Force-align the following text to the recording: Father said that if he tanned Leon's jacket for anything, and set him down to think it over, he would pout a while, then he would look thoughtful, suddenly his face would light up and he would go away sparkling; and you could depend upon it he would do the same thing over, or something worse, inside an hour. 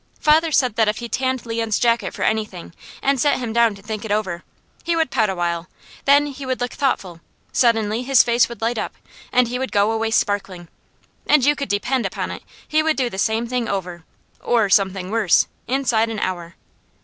Father 0.19 0.51
said 0.51 0.77
that 0.77 0.87
if 0.87 0.97
he 0.97 1.07
tanned 1.07 1.45
Leon's 1.45 1.77
jacket 1.77 2.11
for 2.11 2.23
anything, 2.23 2.73
and 3.03 3.19
set 3.21 3.37
him 3.37 3.53
down 3.53 3.75
to 3.75 3.83
think 3.83 4.03
it 4.03 4.11
over, 4.11 4.43
he 4.83 4.95
would 4.95 5.11
pout 5.11 5.29
a 5.29 5.35
while, 5.35 5.67
then 6.05 6.25
he 6.25 6.43
would 6.43 6.59
look 6.59 6.73
thoughtful, 6.73 7.21
suddenly 7.51 8.01
his 8.01 8.23
face 8.23 8.49
would 8.49 8.63
light 8.63 8.79
up 8.79 8.95
and 9.31 9.47
he 9.49 9.59
would 9.59 9.71
go 9.71 9.91
away 9.91 10.09
sparkling; 10.09 10.69
and 11.27 11.45
you 11.45 11.55
could 11.55 11.69
depend 11.69 12.03
upon 12.07 12.31
it 12.31 12.41
he 12.67 12.81
would 12.81 12.97
do 12.97 13.11
the 13.11 13.19
same 13.19 13.45
thing 13.45 13.69
over, 13.69 14.03
or 14.39 14.71
something 14.71 15.11
worse, 15.11 15.45
inside 15.67 16.09
an 16.09 16.17
hour. 16.17 16.55